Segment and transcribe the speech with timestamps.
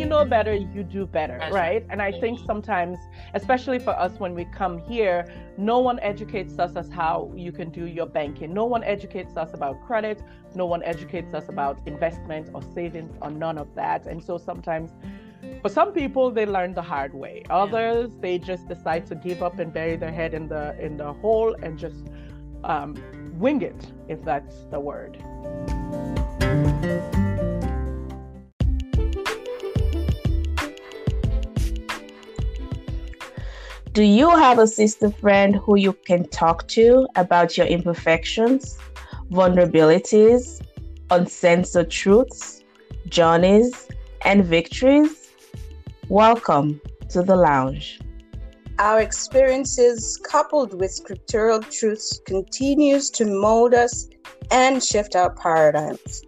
[0.00, 1.52] you know better, you do better, right?
[1.52, 1.86] right?
[1.90, 2.98] And I think sometimes,
[3.34, 7.70] especially for us when we come here, no one educates us as how you can
[7.70, 8.54] do your banking.
[8.54, 10.22] No one educates us about credit.
[10.54, 14.06] No one educates us about investment or savings or none of that.
[14.06, 14.90] And so sometimes
[15.62, 17.42] for some people they learn the hard way.
[17.50, 21.12] Others they just decide to give up and bury their head in the in the
[21.14, 22.06] hole and just
[22.64, 22.96] um,
[23.38, 25.16] wing it, if that's the word.
[33.92, 38.78] Do you have a sister friend who you can talk to about your imperfections,
[39.32, 40.64] vulnerabilities,
[41.10, 42.62] uncensored truths,
[43.08, 43.88] journeys,
[44.24, 45.30] and victories?
[46.08, 48.00] Welcome to the lounge.
[48.78, 54.08] Our experiences, coupled with scriptural truths, continues to mold us
[54.52, 56.22] and shift our paradigms.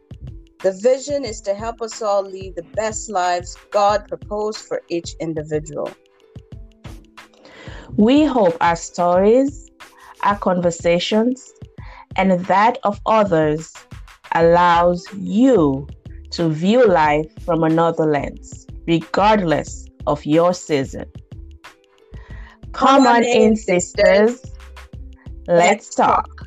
[0.64, 5.14] The vision is to help us all lead the best lives God proposed for each
[5.20, 5.88] individual.
[7.96, 9.70] We hope our stories,
[10.22, 11.52] our conversations,
[12.16, 13.72] and that of others
[14.32, 15.86] allows you
[16.30, 21.04] to view life from another lens, regardless of your season.
[22.72, 24.42] Come, Come on in, sisters.
[25.46, 26.46] Let's talk.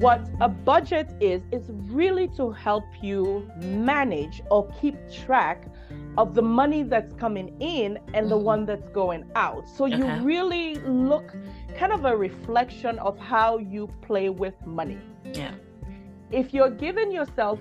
[0.00, 5.66] What a budget is is really to help you manage or keep track
[6.16, 8.44] of the money that's coming in and the mm-hmm.
[8.44, 9.98] one that's going out so okay.
[9.98, 11.36] you really look
[11.76, 14.98] kind of a reflection of how you play with money
[15.34, 15.52] yeah
[16.30, 17.60] if you're giving yourself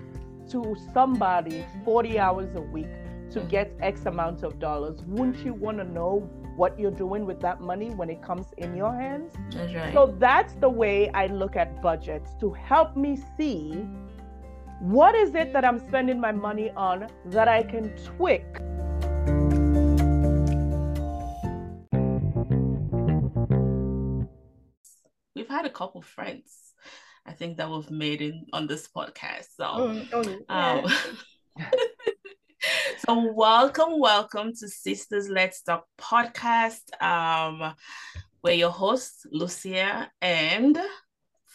[0.50, 2.88] to somebody 40 hours a week
[3.32, 6.30] to get x amount of dollars wouldn't you want to know
[6.60, 9.32] what you're doing with that money when it comes in your hands.
[9.52, 9.94] That's right.
[9.94, 13.88] So that's the way I look at budgets to help me see
[14.82, 18.44] what is it that I'm spending my money on that I can tweak.
[25.34, 26.74] We've had a couple friends,
[27.26, 29.56] I think, that we've made in on this podcast.
[29.56, 30.82] So, oh, oh, yeah.
[30.84, 31.68] um,
[33.06, 36.82] so welcome, welcome to Sisters Let's Talk podcast.
[37.02, 37.74] Um,
[38.44, 40.78] we're your hosts, Lucia and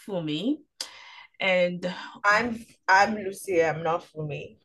[0.07, 0.59] Fumi.
[1.41, 1.93] And
[2.25, 4.57] I'm I'm Lucia, I'm not Fumi.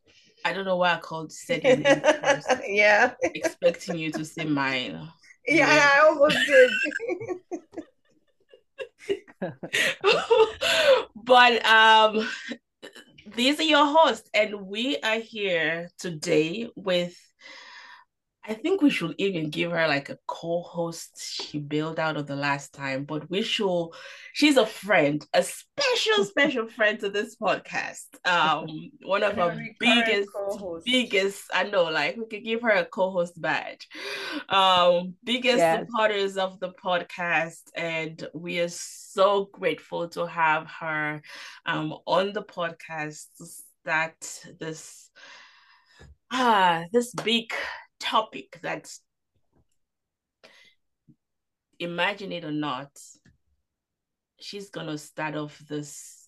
[0.45, 2.49] I don't know why I called said your name first.
[2.67, 3.13] yeah.
[3.21, 5.09] Expecting you to say mine.
[5.45, 6.71] Yeah, I almost did.
[11.15, 12.29] but um
[13.35, 17.17] these are your hosts, and we are here today with.
[18.49, 22.35] I think we should even give her like a co-host she bailed out of the
[22.35, 23.89] last time, but we should.
[24.33, 28.07] She's a friend, a special, special friend to this podcast.
[28.25, 30.83] Um, one of our biggest, co-host.
[30.83, 31.43] biggest.
[31.53, 33.87] I know, like we could give her a co-host badge.
[34.49, 35.85] Um, biggest yes.
[35.85, 41.21] supporters of the podcast, and we are so grateful to have her
[41.67, 43.27] um, on the podcast
[43.85, 44.15] that
[44.59, 45.11] this
[46.31, 47.53] ah this big
[47.99, 49.01] topic that's
[51.79, 52.89] imagine it or not
[54.39, 56.27] she's gonna start off this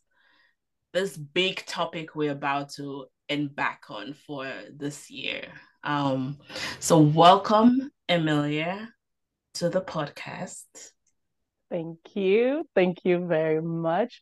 [0.93, 5.47] this big topic we're about to embark on for this year
[5.83, 6.37] um
[6.79, 8.89] so welcome emilia
[9.53, 10.91] to the podcast
[11.71, 12.67] Thank you.
[12.75, 14.21] Thank you very much.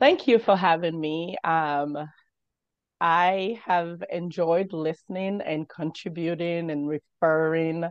[0.00, 1.36] Thank you for having me.
[1.44, 1.96] Um,
[3.00, 7.84] I have enjoyed listening and contributing and referring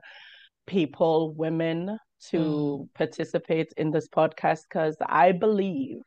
[0.67, 1.97] people, women,
[2.29, 2.93] to mm.
[2.93, 6.01] participate in this podcast because I believe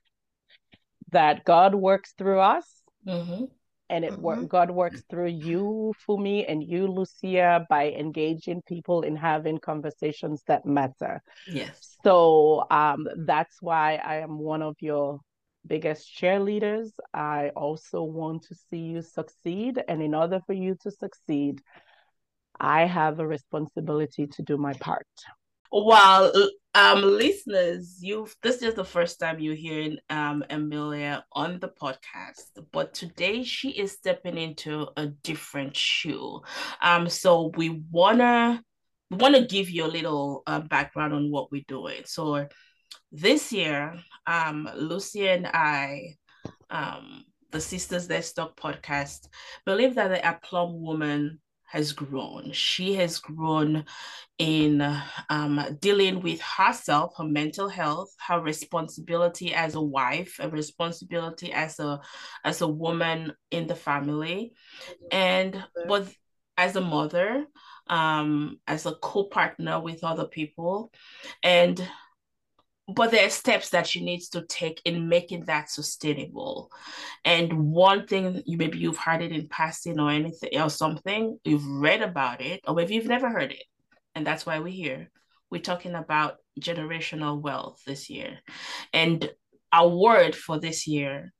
[1.10, 2.66] that God works through us.
[3.06, 3.44] Mm-hmm
[3.92, 4.46] and it mm-hmm.
[4.46, 10.64] God works through you, Fumi, and you, Lucia, by engaging people in having conversations that
[10.64, 11.20] matter.
[11.46, 11.98] Yes.
[12.02, 15.20] So um, that's why I am one of your
[15.66, 16.90] biggest cheerleaders.
[17.12, 21.60] I also want to see you succeed, and in order for you to succeed,
[22.58, 25.06] I have a responsibility to do my part.
[25.72, 26.30] Well,
[26.74, 32.50] um listeners, you've this is the first time you're hearing um Emilia on the podcast,
[32.72, 36.42] but today she is stepping into a different shoe.
[36.82, 38.62] Um, so we wanna
[39.10, 42.02] we wanna give you a little uh, background on what we're doing.
[42.04, 42.46] So
[43.12, 43.94] this year,
[44.26, 46.16] um, Lucy and I,
[46.70, 49.28] um, the Sisters Let's Talk podcast,
[49.66, 52.52] believe that the Aplomb woman has grown.
[52.52, 53.84] She has grown
[54.38, 54.82] in
[55.30, 61.78] um, dealing with herself, her mental health, her responsibility as a wife, a responsibility as
[61.78, 62.00] a
[62.44, 64.52] as a woman in the family,
[65.10, 66.08] and but
[66.58, 67.46] as a mother,
[67.88, 70.92] um, as a co-partner with other people,
[71.42, 71.86] and
[72.88, 76.70] but there are steps that she needs to take in making that sustainable.
[77.24, 81.66] And one thing you maybe you've heard it in passing or anything or something, you've
[81.66, 83.64] read about it, or maybe you've never heard it.
[84.14, 85.10] And that's why we're here.
[85.50, 88.38] We're talking about generational wealth this year.
[88.92, 89.30] And
[89.72, 91.32] our word for this year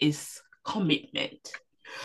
[0.00, 1.50] is commitment.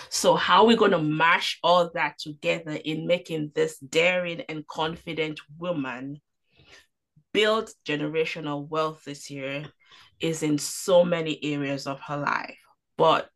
[0.09, 4.65] So, how are we going to mash all that together in making this daring and
[4.67, 6.21] confident woman
[7.33, 9.65] build generational wealth this year
[10.19, 12.57] is in so many areas of her life.
[12.97, 13.29] But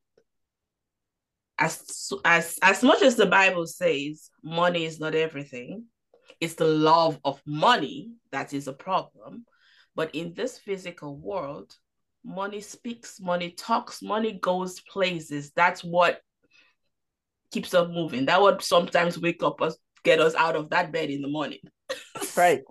[1.57, 5.85] as as as much as the Bible says money is not everything,
[6.39, 9.45] it's the love of money that is a problem.
[9.95, 11.73] But in this physical world,
[12.23, 15.51] money speaks, money talks, money goes places.
[15.55, 16.19] That's what
[17.51, 18.25] keeps us moving.
[18.25, 21.59] That would sometimes wake up us, get us out of that bed in the morning.
[22.35, 22.61] Right.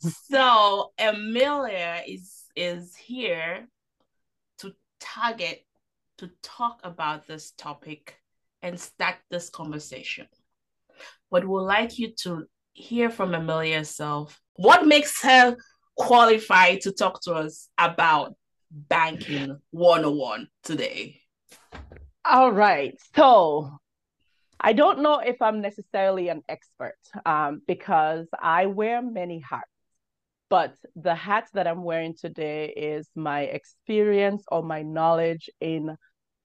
[0.00, 3.66] So Emilia is is here
[4.58, 5.64] to target
[6.18, 8.16] to talk about this topic
[8.62, 10.26] and start this conversation.
[11.30, 14.40] But we'd like you to hear from Emilia herself.
[14.54, 15.56] What makes her
[15.96, 18.34] qualified to talk to us about
[18.70, 21.20] banking 101 today?
[22.24, 22.94] All right.
[23.16, 23.78] So
[24.60, 29.71] I don't know if I'm necessarily an expert um, because I wear many hats.
[30.52, 35.96] But the hat that I'm wearing today is my experience or my knowledge in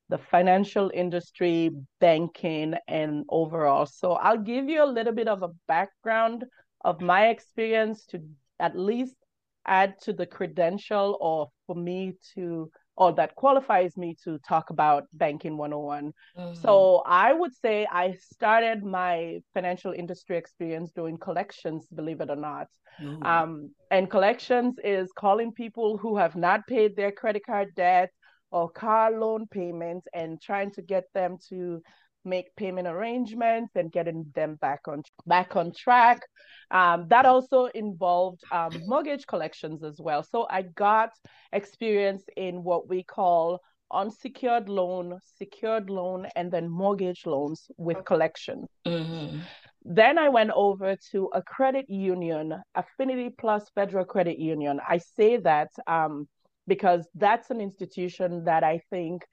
[0.07, 3.86] the financial industry, banking, and overall.
[3.86, 6.45] So I'll give you a little bit of a background
[6.86, 8.21] of my experience to
[8.62, 9.18] at least
[9.65, 15.06] add to the credential or for me to or that qualifies me to talk about
[15.14, 16.54] banking 101 mm-hmm.
[16.62, 22.36] so i would say i started my financial industry experience doing collections believe it or
[22.36, 22.68] not
[23.02, 23.24] mm-hmm.
[23.24, 28.10] um, and collections is calling people who have not paid their credit card debt
[28.52, 31.82] or car loan payments and trying to get them to
[32.28, 36.22] make payment arrangements and getting them back on back on track.
[36.70, 40.24] Um, that also involved um, mortgage collections as well.
[40.24, 41.12] So I got
[41.54, 48.66] experience in what we call unsecured loan, secured loan, and then mortgage loans with collection.
[48.86, 49.40] Mm-hmm.
[49.86, 54.82] Then I went over to a credit union, Affinity Plus Federal Credit Union.
[54.86, 56.28] I say that um,
[56.68, 59.26] because that's an institution that I think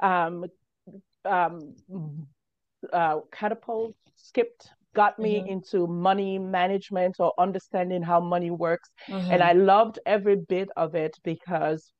[0.00, 0.46] um,
[1.24, 1.74] um,
[2.92, 5.48] uh, catapult skipped got me mm-hmm.
[5.48, 9.30] into money management or understanding how money works mm-hmm.
[9.30, 11.92] and i loved every bit of it because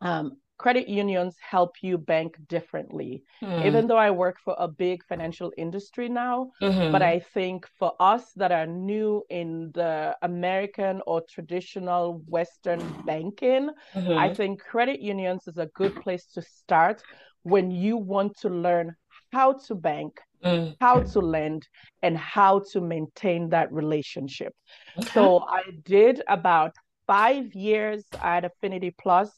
[0.00, 3.66] um, credit unions help you bank differently mm.
[3.66, 6.92] even though i work for a big financial industry now mm-hmm.
[6.92, 13.68] but i think for us that are new in the american or traditional western banking
[13.94, 14.34] i mm-hmm.
[14.34, 17.02] think credit unions is a good place to start
[17.46, 18.96] when you want to learn
[19.32, 20.74] how to bank, mm.
[20.80, 21.68] how to lend,
[22.02, 24.52] and how to maintain that relationship.
[24.98, 25.08] Okay.
[25.14, 26.74] So I did about
[27.06, 29.30] five years at Affinity Plus.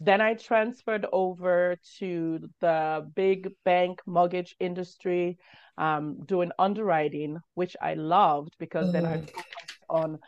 [0.00, 5.38] Then I transferred over to the big bank mortgage industry,
[5.76, 8.92] um, doing underwriting, which I loved because mm.
[8.92, 9.30] then I mm.
[9.30, 10.18] focused on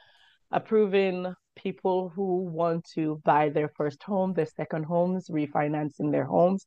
[0.51, 6.65] approving people who want to buy their first home, their second homes, refinancing their homes,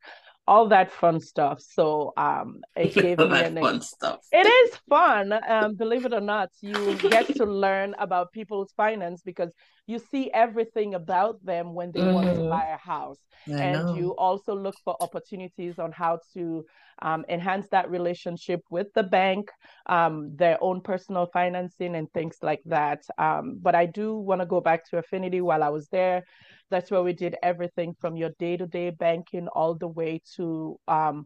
[0.52, 1.62] all that fun stuff.
[1.62, 4.20] So um, it gave me an fun stuff.
[4.34, 6.50] It is fun, um, believe it or not.
[6.60, 9.52] You get to learn about people's finance because
[9.88, 12.14] you see everything about them when they mm-hmm.
[12.14, 12.50] want to mm-hmm.
[12.50, 13.96] buy a house, I and know.
[13.96, 16.66] you also look for opportunities on how to
[17.02, 19.50] um, enhance that relationship with the bank,
[19.86, 23.04] um, their own personal financing, and things like that.
[23.18, 26.26] Um, but I do want to go back to Affinity while I was there.
[26.72, 30.80] That's where we did everything from your day to day banking all the way to
[30.88, 31.26] um,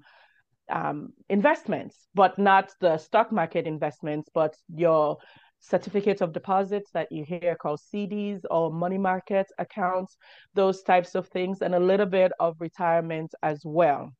[0.70, 5.18] um, investments, but not the stock market investments, but your
[5.60, 10.18] certificates of deposits that you hear called CDs or money market accounts,
[10.54, 14.12] those types of things, and a little bit of retirement as well.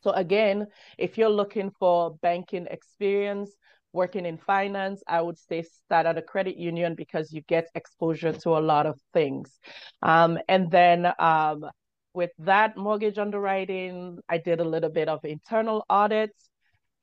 [0.00, 0.66] So, again,
[0.98, 3.50] if you're looking for banking experience,
[3.96, 8.32] working in finance, I would say start at a credit union because you get exposure
[8.32, 9.58] to a lot of things.
[10.02, 11.64] Um, and then um,
[12.12, 16.40] with that mortgage underwriting, I did a little bit of internal audits.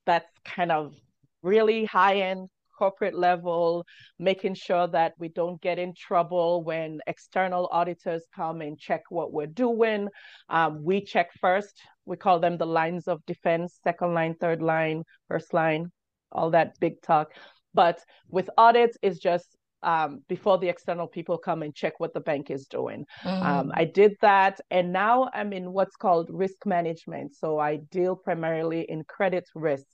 [0.05, 0.93] that's kind of
[1.41, 3.85] really high end corporate level,
[4.19, 9.31] making sure that we don't get in trouble when external auditors come and check what
[9.31, 10.07] we're doing.
[10.49, 11.75] Um, we check first.
[12.05, 15.91] We call them the lines of defense second line, third line, first line,
[16.33, 17.31] all that big talk.
[17.73, 17.99] But
[18.29, 22.49] with audits, it's just um, before the external people come and check what the bank
[22.49, 23.05] is doing.
[23.25, 23.45] Um, mm.
[23.45, 27.35] Um, I did that, and now I'm in what's called risk management.
[27.35, 29.85] So I deal primarily in credit risk.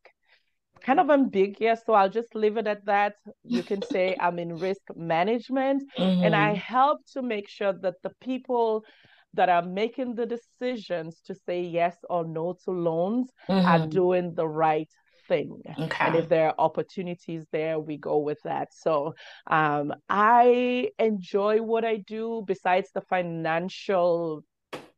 [0.81, 3.15] Kind of ambiguous, so I'll just leave it at that.
[3.43, 6.23] You can say I'm in risk management, mm-hmm.
[6.23, 6.59] and I mm-hmm.
[6.59, 8.85] help to make sure that the people
[9.33, 13.65] that are making the decisions to say yes or no to loans mm-hmm.
[13.65, 14.89] are doing the right
[15.29, 15.61] thing.
[15.79, 16.05] Okay.
[16.05, 18.73] And if there are opportunities there, we go with that.
[18.73, 19.15] So
[19.47, 24.43] um, I enjoy what I do besides the financial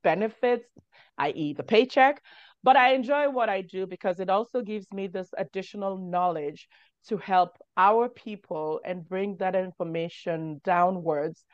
[0.03, 0.67] benefits,
[1.19, 2.23] i.e., the paycheck.
[2.63, 6.67] But I enjoy what I do because it also gives me this additional knowledge
[7.09, 11.45] to help our people and bring that information downwards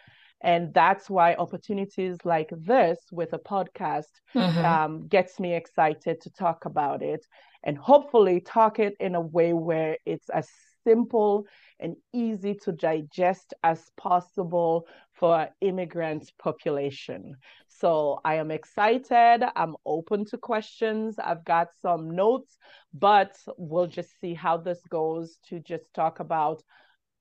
[0.41, 4.65] and that's why opportunities like this with a podcast mm-hmm.
[4.65, 7.25] um, gets me excited to talk about it
[7.67, 10.49] and hopefully talk it in a way where it's as
[10.85, 11.45] simple
[11.81, 17.35] and easy to digest as possible for immigrant population.
[17.67, 19.43] So I am excited.
[19.55, 21.19] I'm open to questions.
[21.19, 22.57] I've got some notes,
[22.93, 26.63] but we'll just see how this goes to just talk about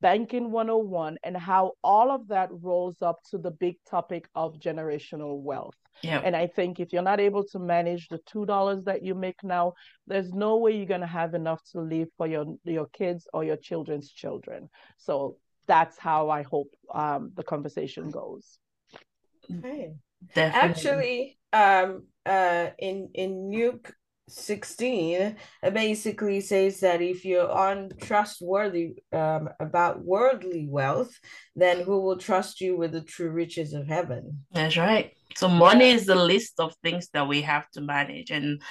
[0.00, 5.40] Banking 101 and how all of that rolls up to the big topic of generational
[5.40, 5.74] wealth.
[6.02, 6.20] Yeah.
[6.24, 9.42] And I think if you're not able to manage the two dollars that you make
[9.42, 9.74] now,
[10.06, 13.56] there's no way you're gonna have enough to leave for your your kids or your
[13.56, 14.68] children's children.
[14.98, 18.58] So that's how I hope um, the conversation goes.
[19.58, 19.94] Okay.
[20.34, 20.70] Definitely.
[20.70, 23.94] Actually, um, uh, in in Luke
[24.28, 31.20] 16 it basically says that if you're untrustworthy um, about worldly wealth
[31.54, 35.90] then who will trust you with the true riches of heaven that's right so money
[35.90, 38.62] is the list of things that we have to manage and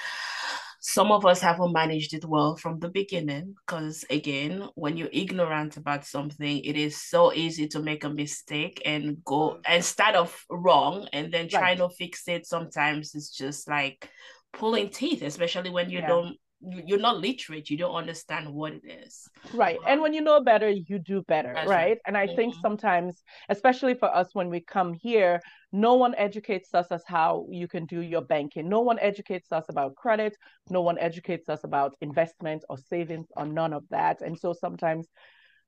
[0.80, 5.76] some of us haven't managed it well from the beginning because again when you're ignorant
[5.76, 10.44] about something it is so easy to make a mistake and go and start off
[10.48, 11.88] wrong and then trying right.
[11.88, 14.08] to fix it sometimes it's just like
[14.56, 16.08] pulling teeth, especially when you yeah.
[16.08, 20.40] don't you're not literate you don't understand what it is right and when you know
[20.40, 21.68] better you do better right?
[21.68, 21.98] right?
[22.06, 22.36] and i mm-hmm.
[22.36, 25.40] think sometimes especially for us when we come here
[25.72, 29.66] no one educates us as how you can do your banking no one educates us
[29.68, 30.36] about credit
[30.70, 35.08] no one educates us about investment or savings or none of that and so sometimes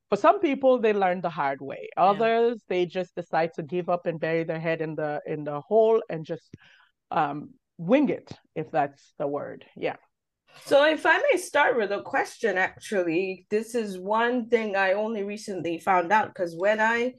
[0.09, 2.65] for some people they learn the hard way others yeah.
[2.77, 6.03] they just decide to give up and bury their head in the in the hole
[6.09, 6.49] and just
[7.11, 9.65] um, wing it, if that's the word.
[9.77, 9.97] Yeah.
[10.65, 15.23] So, if I may start with a question, actually, this is one thing I only
[15.23, 17.15] recently found out because when I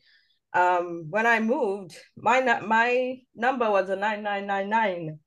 [0.53, 5.19] um when I moved, my my number was a nine nine nine nine,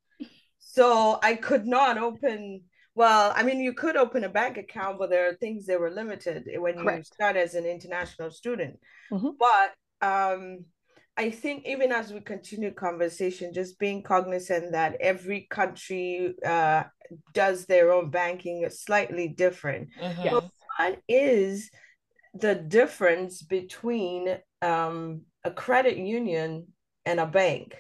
[0.59, 2.63] so I could not open.
[2.95, 5.91] Well, I mean, you could open a bank account, but there are things that were
[5.91, 6.99] limited when Correct.
[6.99, 8.79] you start as an international student.
[9.11, 9.31] Mm-hmm.
[9.39, 10.67] But um,
[11.17, 16.85] I think even as we continue conversation, just being cognizant that every country uh,
[17.35, 19.89] does their own banking slightly different.
[20.01, 20.23] Mm-hmm.
[20.23, 20.43] Yes.
[20.77, 21.71] what is
[22.35, 26.69] the difference between um, a credit union
[27.05, 27.77] and a bank?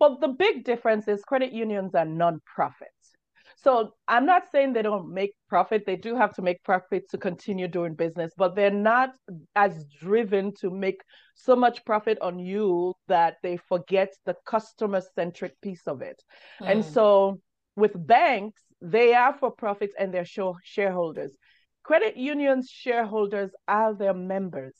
[0.00, 2.88] Well, the big difference is credit unions are non-profit.
[3.64, 5.84] So I'm not saying they don't make profit.
[5.86, 9.14] They do have to make profit to continue doing business, but they're not
[9.56, 11.00] as driven to make
[11.34, 16.22] so much profit on you that they forget the customer centric piece of it.
[16.60, 16.72] Mm.
[16.72, 17.40] And so
[17.76, 20.26] with banks, they are for profits and they're
[20.62, 21.36] shareholders.
[21.82, 24.74] Credit unions' shareholders are their members.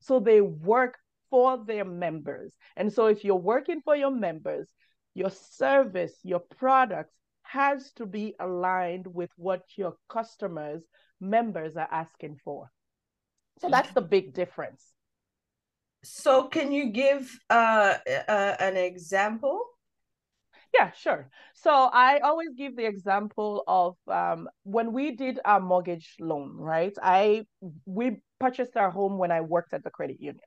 [0.00, 0.98] So they work
[1.30, 2.52] for their members.
[2.76, 4.68] And so if you're working for your members,
[5.14, 10.82] your service, your products has to be aligned with what your customers,
[11.20, 12.70] members are asking for.
[13.58, 14.84] So that's the big difference.
[16.02, 19.62] So, can you give uh, uh, an example?
[20.72, 21.28] Yeah, sure.
[21.54, 26.96] So I always give the example of um, when we did our mortgage loan, right?
[27.02, 27.46] I
[27.86, 30.46] we purchased our home when I worked at the credit union,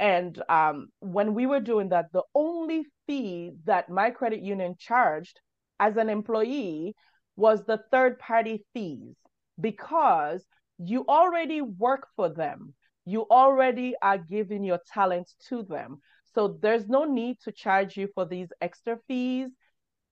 [0.00, 5.40] and um, when we were doing that, the only fee that my credit union charged
[5.78, 6.94] as an employee
[7.36, 9.16] was the third party fees
[9.60, 10.44] because
[10.78, 12.74] you already work for them.
[13.04, 16.00] You already are giving your talent to them.
[16.34, 19.50] So there's no need to charge you for these extra fees.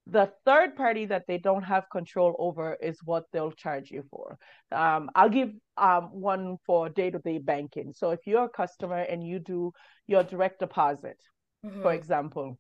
[0.07, 4.39] The third party that they don't have control over is what they'll charge you for.
[4.73, 7.93] Um, I'll give um, one for day to day banking.
[7.93, 9.73] So if you're a customer and you do
[10.07, 11.19] your direct deposit,
[11.65, 11.83] mm-hmm.
[11.83, 12.59] for example,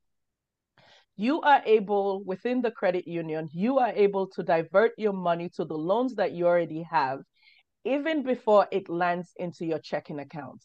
[1.16, 5.64] you are able within the credit union, you are able to divert your money to
[5.64, 7.20] the loans that you already have,
[7.84, 10.62] even before it lands into your checking account.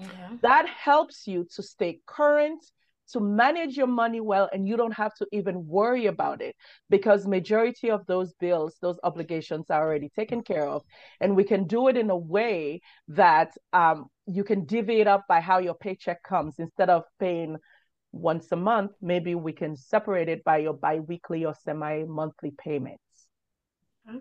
[0.00, 0.38] Okay.
[0.42, 2.64] That helps you to stay current
[3.12, 6.56] to manage your money well and you don't have to even worry about it
[6.88, 10.82] because majority of those bills those obligations are already taken care of
[11.20, 15.24] and we can do it in a way that um, you can divvy it up
[15.28, 17.56] by how your paycheck comes instead of paying
[18.12, 23.28] once a month maybe we can separate it by your biweekly or semi-monthly payments
[24.08, 24.18] mm-hmm.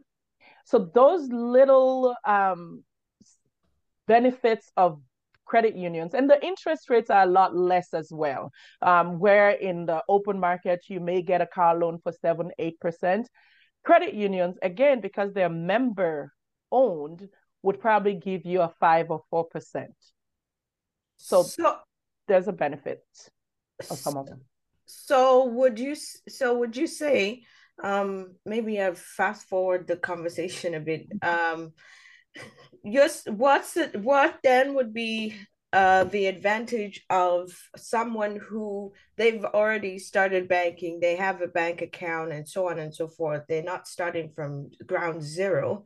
[0.66, 2.84] so those little um,
[4.08, 5.00] benefits of
[5.54, 8.52] credit unions and the interest rates are a lot less as well.
[8.82, 13.26] Um, where in the open market you may get a car loan for 7 8%
[13.86, 16.34] credit unions again because they're member
[16.72, 17.28] owned
[17.62, 19.88] would probably give you a 5 or 4%
[21.18, 21.76] so, so
[22.28, 23.04] there's a benefit
[23.92, 24.42] of some of them.
[24.86, 25.96] so would you
[26.40, 27.44] so would you say
[27.84, 31.74] um maybe i've fast forward the conversation a bit um
[32.92, 35.36] just what's it what then would be
[35.74, 42.32] uh, the advantage of someone who they've already started banking, they have a bank account,
[42.32, 43.42] and so on and so forth.
[43.50, 45.84] They're not starting from ground zero,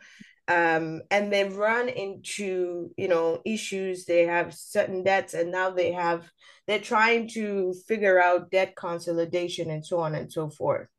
[0.50, 4.04] um, and they've run into you know issues.
[4.04, 6.30] They have certain debts, and now they have
[6.68, 10.90] they're trying to figure out debt consolidation and so on and so forth.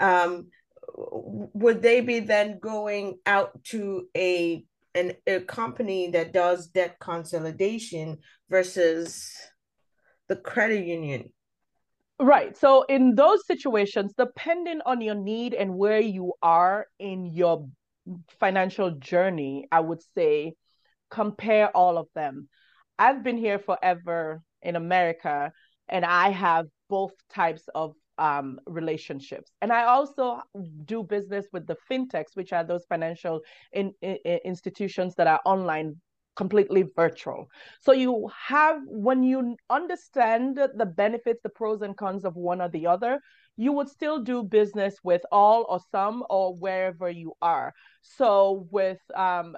[0.00, 0.46] Um,
[0.96, 8.18] would they be then going out to a an, a company that does debt consolidation
[8.48, 9.30] versus
[10.28, 11.32] the credit union.
[12.20, 12.56] Right.
[12.56, 17.66] So in those situations, depending on your need and where you are in your
[18.38, 20.54] financial journey, I would say
[21.10, 22.48] compare all of them.
[22.98, 25.52] I've been here forever in America
[25.88, 29.50] and I have both types of um, relationships.
[29.62, 30.42] And I also
[30.84, 33.40] do business with the fintechs, which are those financial
[33.72, 35.96] in, in, institutions that are online
[36.36, 37.48] completely virtual.
[37.80, 42.68] So you have, when you understand the benefits, the pros and cons of one or
[42.68, 43.20] the other,
[43.56, 47.72] you would still do business with all or some or wherever you are.
[48.02, 49.56] So with um,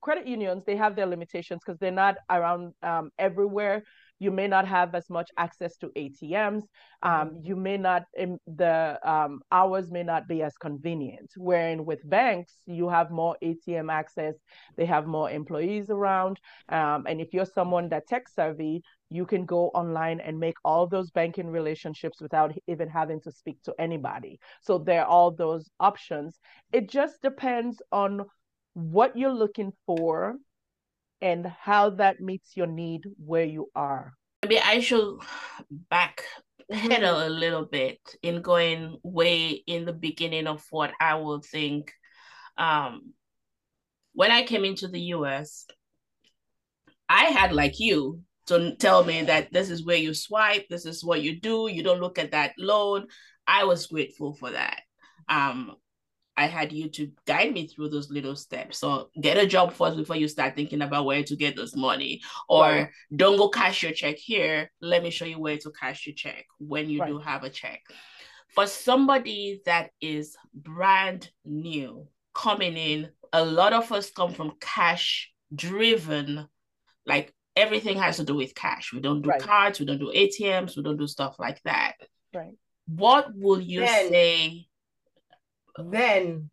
[0.00, 3.82] credit unions, they have their limitations because they're not around um, everywhere
[4.18, 6.62] you may not have as much access to ATMs.
[7.02, 7.46] Um, mm-hmm.
[7.46, 8.04] you may not,
[8.46, 11.32] the um, hours may not be as convenient.
[11.36, 14.34] Wherein with banks, you have more ATM access,
[14.76, 16.40] they have more employees around.
[16.68, 20.86] Um, and if you're someone that tech savvy, you can go online and make all
[20.86, 24.40] those banking relationships without even having to speak to anybody.
[24.60, 26.38] So there are all those options.
[26.72, 28.24] It just depends on
[28.74, 30.36] what you're looking for
[31.20, 34.14] and how that meets your need where you are.
[34.42, 35.18] Maybe I should
[35.90, 36.22] back
[36.70, 41.92] pedal a little bit in going way in the beginning of what I would think.
[42.56, 43.14] Um,
[44.12, 45.66] when I came into the US,
[47.08, 51.04] I had like you to tell me that this is where you swipe, this is
[51.04, 53.06] what you do, you don't look at that loan.
[53.46, 54.80] I was grateful for that.
[55.28, 55.76] Um,
[56.36, 58.78] I had you to guide me through those little steps.
[58.78, 62.22] So get a job first before you start thinking about where to get this money.
[62.48, 62.88] Or right.
[63.14, 64.70] don't go cash your check here.
[64.80, 67.08] Let me show you where to cash your check when you right.
[67.08, 67.80] do have a check.
[68.48, 75.32] For somebody that is brand new coming in, a lot of us come from cash
[75.54, 76.48] driven,
[77.06, 78.92] like everything has to do with cash.
[78.92, 79.40] We don't do right.
[79.40, 81.94] cards, we don't do ATMs, we don't do stuff like that.
[82.32, 82.54] Right.
[82.86, 84.66] What will you then, say
[85.78, 86.50] then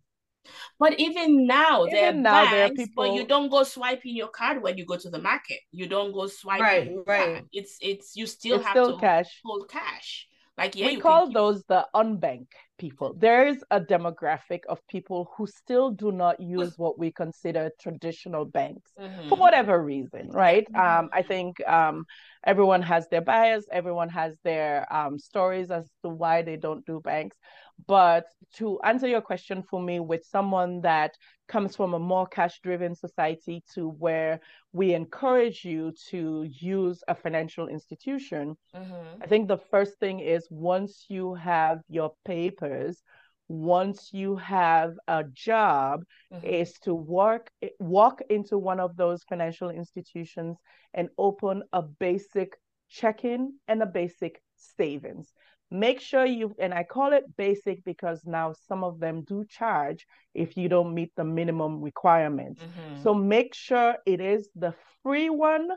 [0.79, 3.03] but even now, even there are now, banks, there are people...
[3.03, 5.59] but you don't go swiping your card when you go to the market.
[5.71, 7.03] You don't go swiping.
[7.05, 7.45] Right, right.
[7.53, 9.41] It's it's you still it's have still to cash.
[9.45, 10.27] hold cash.
[10.57, 13.13] Like yeah, we call those the unbanked people.
[13.17, 18.45] There is a demographic of people who still do not use what we consider traditional
[18.45, 19.29] banks mm-hmm.
[19.29, 20.67] for whatever reason, right?
[20.71, 20.99] Mm-hmm.
[21.05, 22.05] Um, I think um,
[22.43, 26.99] everyone has their bias, everyone has their um, stories as to why they don't do
[26.99, 27.37] banks.
[27.87, 31.15] But to answer your question for me, with someone that
[31.47, 34.39] comes from a more cash driven society to where
[34.73, 39.21] we encourage you to use a financial institution, mm-hmm.
[39.21, 43.01] I think the first thing is once you have your papers,
[43.47, 46.45] once you have a job mm-hmm.
[46.45, 50.57] is to work walk into one of those financial institutions
[50.93, 52.57] and open a basic
[52.89, 55.33] checking and a basic savings
[55.71, 60.05] make sure you and I call it basic because now some of them do charge
[60.33, 62.65] if you don't meet the minimum requirements.
[62.65, 62.95] Mhm.
[62.95, 65.69] So make sure it is the free one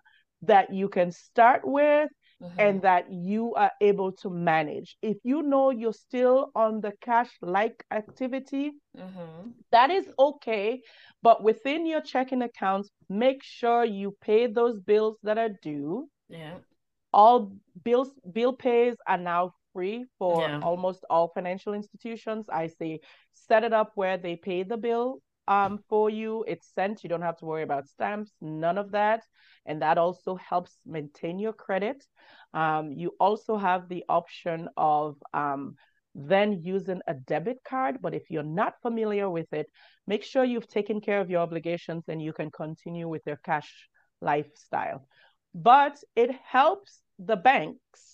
[0.43, 2.51] that you can start with Mhm.
[2.59, 4.97] and that you are able to manage.
[5.03, 9.55] If you know you're still on the cash like activity, Mhm.
[9.71, 10.83] that is okay.
[11.23, 16.11] But within your checking accounts, make sure you pay those bills that are due.
[16.29, 16.59] Yeah.
[17.13, 20.61] All bills bill pays are now free for Yeah.
[20.63, 22.49] almost all financial institutions.
[22.49, 23.01] I say
[23.35, 26.45] set it up where they pay the bill um for you.
[26.49, 27.03] It's sent.
[27.05, 29.23] You don't have to worry about stamps, none of that.
[29.67, 32.05] And that also helps maintain your credit.
[32.55, 35.77] Um, you also have the option of um,
[36.15, 38.01] then using a debit card.
[38.01, 39.67] But if you're not familiar with it,
[40.07, 43.89] make sure you've taken care of your obligations and you can continue with your cash
[44.21, 45.07] lifestyle.
[45.55, 48.14] But it helps the banks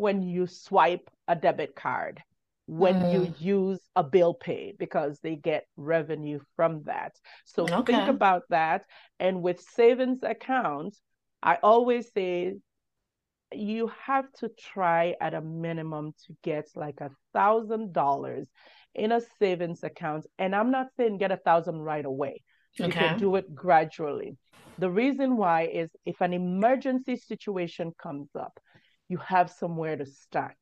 [0.00, 2.22] when you swipe a debit card,
[2.66, 3.40] when you mm.
[3.40, 7.12] use a bill pay, because they get revenue from that.
[7.44, 8.84] So think about that.
[9.18, 11.00] And with savings accounts,
[11.42, 12.54] I always say
[13.52, 18.46] you have to try at a minimum to get like a thousand dollars
[18.94, 20.26] in a savings account.
[20.38, 22.42] And I'm not saying get a thousand right away.
[22.78, 23.08] You Okay.
[23.08, 24.36] can do it gradually.
[24.78, 28.58] The reason why is if an emergency situation comes up,
[29.10, 30.56] you have somewhere to start,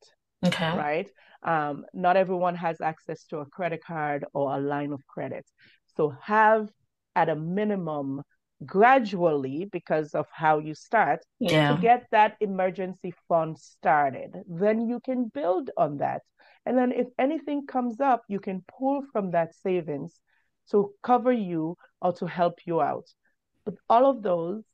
[0.44, 0.72] Okay.
[0.76, 1.11] right?
[1.42, 5.46] Um, not everyone has access to a credit card or a line of credit.
[5.96, 6.70] So have
[7.16, 8.22] at a minimum
[8.66, 11.76] gradually because of how you start Yeah.
[11.76, 14.42] to get that emergency fund started.
[14.48, 16.22] Then you can build on that.
[16.66, 20.20] And then if anything comes up, you can pull from that savings
[20.70, 23.06] to cover you or to help you out.
[23.64, 24.64] But all of those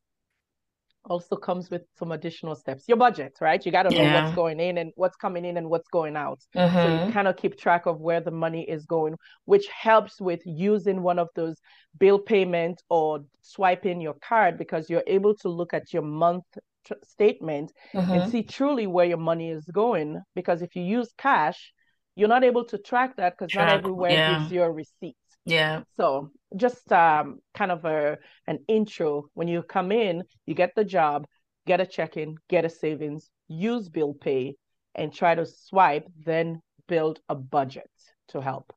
[1.04, 2.84] also comes with some additional steps.
[2.88, 3.64] Your budget, right?
[3.64, 4.04] You got to know Yeah.
[4.04, 6.40] what's going in and what's coming in and what's going out.
[6.76, 7.08] So you Mhm.
[7.08, 11.18] kind of keep track of where the money is going, which helps with using one
[11.18, 11.56] of those
[11.98, 16.44] bill payment or swiping your card because you're able to look at your month
[16.86, 17.72] tr- statement
[18.10, 18.30] and Mhm.
[18.30, 20.20] see truly where your money is going.
[20.34, 21.72] Because if you use cash,
[22.16, 24.18] you're not able to track that because not everywhere yeah.
[24.18, 25.16] gives you a receipt.
[25.44, 25.82] Yeah.
[25.96, 29.26] So just um, kind of a an intro.
[29.34, 31.26] When you come in, you get the job,
[31.66, 34.56] get a check-in, get a savings, use bill pay,
[34.94, 37.90] and try to swipe, then build a budget
[38.28, 38.72] to help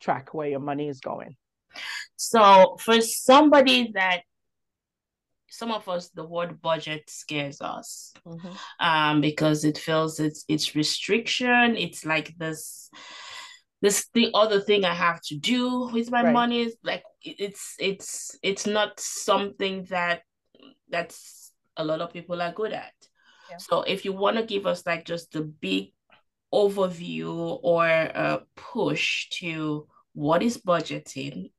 [0.00, 1.36] track where your money is going.
[2.16, 4.22] So for somebody that
[5.48, 8.14] some of us the word budget scares us
[8.80, 12.88] um because it feels it's it's restriction it's like this
[13.82, 16.32] this the other thing I have to do with my Right.
[16.32, 20.22] money is like it's it's it's not something that
[20.88, 22.94] that's a lot of people are good at.
[23.50, 23.56] Yeah.
[23.58, 25.92] So if you want to give us like just the big
[26.54, 31.50] overview or a push to what is budgeting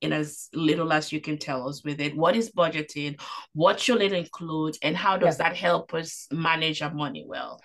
[0.00, 3.20] in as little as you can tell us with it, what is budgeting,
[3.52, 5.38] what should it include, and how does Yes.
[5.38, 7.60] that help us manage our money well?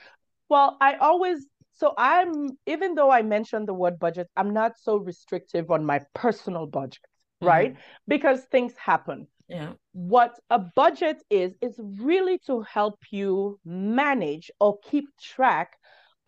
[0.50, 4.98] Well, I always so I'm even though I mentioned the word budget, I'm not so
[4.98, 7.04] restrictive on my personal budget,
[7.42, 7.76] right?
[8.08, 9.28] Because things happen.
[9.48, 9.74] Yeah.
[9.94, 15.78] What a budget is, is really to help you manage or keep track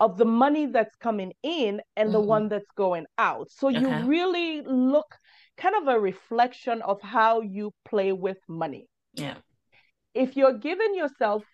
[0.00, 2.26] of the money that's coming in and the Mhm.
[2.26, 3.50] one that's going out.
[3.50, 5.16] So you really look
[5.56, 8.88] kind of a reflection of how you play with money.
[9.14, 9.36] Yeah.
[10.14, 11.44] If you're giving yourself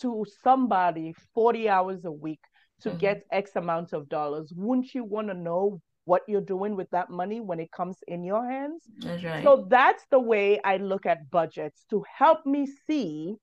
[0.00, 2.40] to somebody 40 hours a week
[2.80, 2.98] to Mhm.
[2.98, 7.10] get X amount of dollars, wouldn't you want to know what you're doing with that
[7.10, 8.88] money when it comes in your hands?
[8.98, 9.42] That's right.
[9.42, 13.36] So that's the way I look at budgets to help me see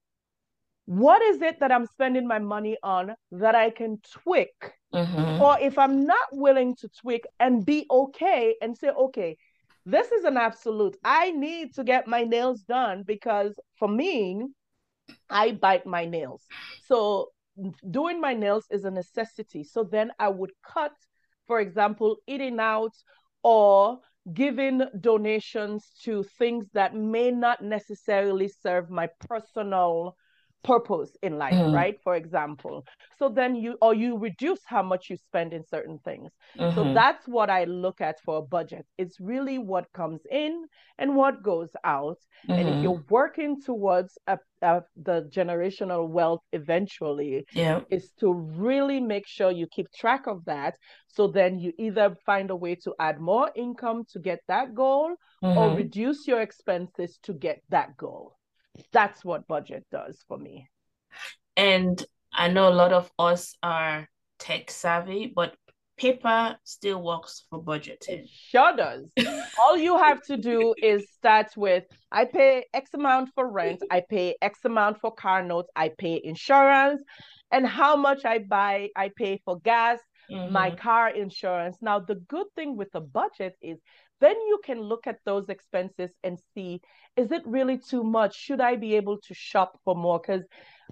[0.86, 5.38] what is it that I'm spending my money on that I can tweak, Mhm.
[5.40, 9.38] or if I'm not willing to tweak and be okay and say, okay,
[9.86, 10.98] this is an absolute.
[11.04, 14.46] I need to get my nails done because for me,
[15.30, 16.52] I bite my nails.
[16.80, 17.30] So
[17.90, 19.64] doing my nails is a necessity.
[19.64, 20.94] So then I would cut,
[21.48, 22.94] for example, eating out
[23.44, 24.00] or
[24.34, 30.16] giving donations to things that may not necessarily serve my personal
[30.64, 31.72] purpose in life, Mhm.
[31.72, 31.96] right?
[32.04, 32.84] For example.
[33.18, 36.32] So then you or you reduce how much you spend in certain things.
[36.68, 36.94] So Mhm.
[36.94, 38.86] that's what I look at for a budget.
[38.98, 40.66] It's really what comes in
[40.98, 42.18] and what goes out.
[42.58, 47.82] And if you're working towards a, a, the generational wealth eventually, Yeah.
[47.90, 50.76] is to really make sure you keep track of that.
[51.08, 55.16] So then you either find a way to add more income to get that goal
[55.54, 55.74] or Mhm.
[55.74, 58.38] reduce your expenses to get that goal.
[58.92, 60.68] That's what budget does for me.
[61.58, 62.04] And
[62.34, 64.08] I know a lot of us are
[64.40, 65.56] tech savvy, but
[65.98, 68.24] paper still works for budgeting.
[68.24, 69.12] It sure does.
[69.60, 74.02] All you have to do is start with I pay X amount for rent, I
[74.10, 77.04] pay X amount for car notes, I pay insurance,
[77.52, 80.00] and how much I buy, I pay for gas,
[80.32, 80.52] mm-hmm.
[80.52, 81.78] my car insurance.
[81.82, 83.78] Now, the good thing with the budget is
[84.22, 86.80] then you can look at those expenses and see
[87.18, 88.36] is it really too much?
[88.36, 90.20] Should I be able to shop for more?
[90.20, 90.44] Because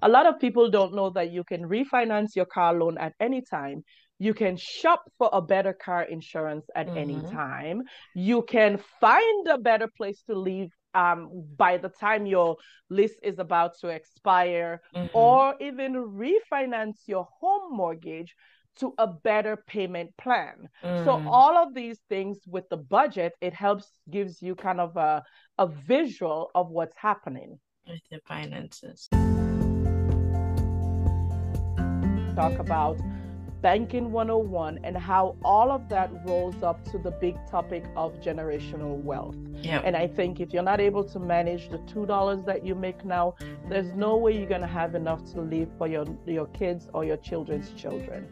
[0.02, 3.40] a lot of people don't know that you can refinance your car loan at any
[3.40, 3.84] time.
[4.18, 6.98] You can shop for a better car insurance at mm-hmm.
[6.98, 7.82] any time.
[8.14, 12.56] You can find a better place to live um, by the time your
[12.90, 15.16] lease is about to expire, mm-hmm.
[15.16, 18.34] or even refinance your home mortgage
[18.76, 20.68] to a better payment plan.
[20.82, 21.04] Mm.
[21.04, 25.22] So all of these things with the budget, it helps gives you kind of a,
[25.58, 29.08] a visual of what's happening with your finances.
[32.34, 32.98] Talk about
[33.62, 39.02] Banking 101 and how all of that rolls up to the big topic of generational
[39.02, 39.36] wealth.
[39.56, 39.82] Yep.
[39.84, 43.34] And I think if you're not able to manage the $2 that you make now,
[43.68, 47.04] there's no way you're going to have enough to leave for your, your kids or
[47.04, 48.26] your children's children.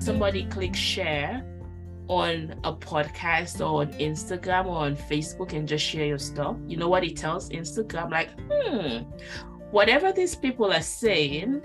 [0.00, 1.44] Somebody click share
[2.08, 6.76] on a podcast or on Instagram or on Facebook and just share your stuff, you
[6.76, 8.10] know what it tells Instagram?
[8.10, 8.98] Like, hmm,
[9.70, 11.62] whatever these people are saying,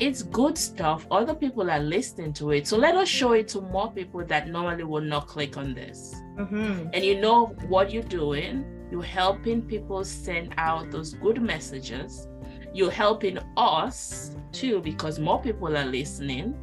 [0.00, 1.06] it's good stuff.
[1.10, 2.66] Other people are listening to it.
[2.66, 6.14] So let us show it to more people that normally will not click on this.
[6.36, 6.88] Mm-hmm.
[6.92, 8.64] And you know what you're doing?
[8.90, 12.28] You're helping people send out those good messages.
[12.72, 16.54] You're helping us too because more people are listening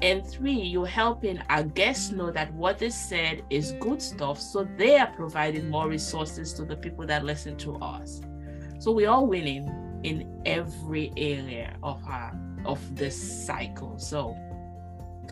[0.00, 4.40] and three, you're helping our guests know that what is said is good stuff.
[4.40, 8.20] So they are providing more resources to the people that listen to us.
[8.78, 9.68] So we're all winning
[10.04, 13.98] in every area of our of this cycle.
[13.98, 14.36] So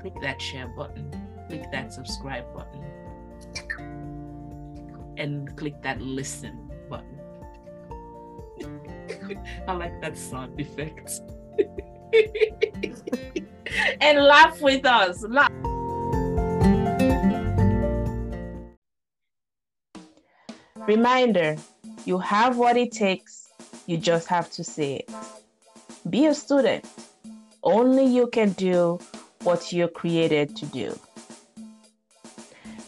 [0.00, 1.12] click that share button,
[1.48, 2.85] click that subscribe button,
[5.16, 7.20] and click that listen button.
[9.68, 11.20] I like that sound effect.
[14.00, 15.24] and laugh with us.
[15.29, 15.50] Laugh.
[20.87, 21.57] Reminder
[22.05, 23.48] you have what it takes,
[23.87, 25.11] you just have to say it.
[26.09, 26.85] Be a student.
[27.62, 29.00] Only you can do
[29.42, 30.96] what you're created to do.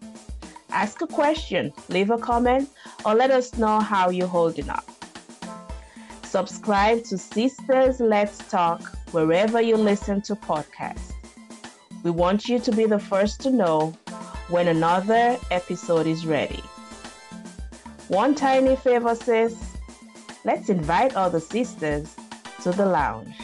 [0.70, 2.70] Ask a question, leave a comment,
[3.06, 4.90] or let us know how you're holding up.
[6.24, 11.14] Subscribe to Sisters Let's Talk wherever you listen to podcasts.
[12.04, 13.94] We want you to be the first to know
[14.50, 16.64] when another episode is ready.
[18.08, 19.73] One tiny favor, sis
[20.46, 22.14] Let's invite all the sisters
[22.64, 23.43] to the lounge.